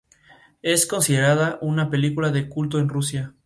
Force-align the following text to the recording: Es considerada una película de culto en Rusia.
Es 0.63 0.87
considerada 0.87 1.59
una 1.61 1.91
película 1.91 2.31
de 2.31 2.49
culto 2.49 2.79
en 2.79 2.89
Rusia. 2.89 3.35